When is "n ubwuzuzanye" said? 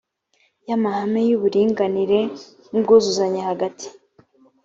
2.71-3.39